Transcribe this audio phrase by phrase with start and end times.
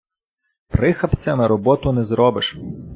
[0.67, 2.55] Прихапцями роботу не зробиш.